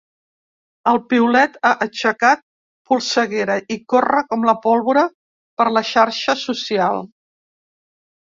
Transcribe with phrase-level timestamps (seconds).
[0.91, 2.41] El piulet ha aixecat
[2.93, 5.05] polseguera i corre com la pólvora
[5.61, 7.01] per la xarxa social.